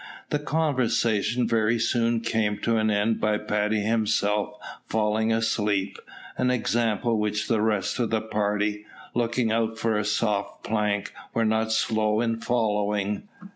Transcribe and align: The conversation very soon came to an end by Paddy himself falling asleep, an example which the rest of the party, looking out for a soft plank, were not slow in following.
The 0.31 0.39
conversation 0.39 1.47
very 1.47 1.77
soon 1.77 2.21
came 2.21 2.57
to 2.63 2.77
an 2.77 2.89
end 2.89 3.19
by 3.21 3.37
Paddy 3.37 3.81
himself 3.81 4.57
falling 4.87 5.31
asleep, 5.31 5.99
an 6.39 6.49
example 6.49 7.19
which 7.19 7.47
the 7.47 7.61
rest 7.61 7.99
of 7.99 8.09
the 8.09 8.19
party, 8.19 8.87
looking 9.13 9.51
out 9.51 9.77
for 9.77 9.99
a 9.99 10.03
soft 10.03 10.63
plank, 10.63 11.13
were 11.35 11.45
not 11.45 11.71
slow 11.71 12.19
in 12.19 12.37
following. 12.39 13.27